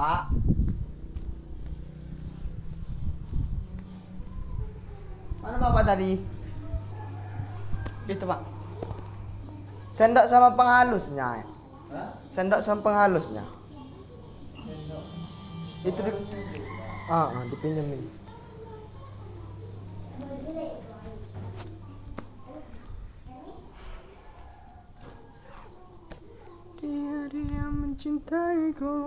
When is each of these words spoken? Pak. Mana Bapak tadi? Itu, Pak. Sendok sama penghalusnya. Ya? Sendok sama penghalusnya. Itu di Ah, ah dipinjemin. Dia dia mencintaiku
Pak. 0.00 0.32
Mana 5.44 5.56
Bapak 5.60 5.84
tadi? 5.84 6.16
Itu, 8.08 8.24
Pak. 8.24 8.40
Sendok 9.92 10.24
sama 10.24 10.56
penghalusnya. 10.56 11.44
Ya? 11.44 11.44
Sendok 12.32 12.64
sama 12.64 12.80
penghalusnya. 12.80 13.44
Itu 15.84 16.00
di 16.00 16.12
Ah, 17.10 17.28
ah 17.28 17.44
dipinjemin. 17.52 18.00
Dia 26.80 27.18
dia 27.28 27.64
mencintaiku 27.68 28.94